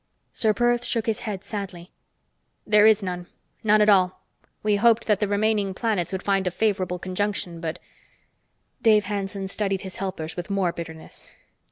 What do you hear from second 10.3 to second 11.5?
with more bitterness.